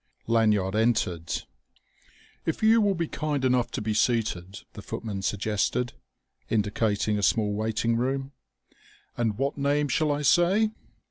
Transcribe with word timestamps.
Lanyard 0.25 0.75
entered. 0.75 1.43
"If 2.43 2.63
you 2.63 2.81
will 2.81 2.95
be 2.95 3.07
kind 3.07 3.45
enough 3.45 3.69
to 3.69 3.83
be 3.83 3.93
seated," 3.93 4.61
the 4.73 4.81
footman 4.81 5.21
suggested, 5.21 5.93
indicating 6.49 7.19
a 7.19 7.21
small 7.21 7.53
waiting 7.53 7.95
room. 7.95 8.31
"And 9.15 9.37
what 9.37 9.59
name 9.59 9.89
shall 9.89 10.11
I 10.11 10.23
say?" 10.23 10.71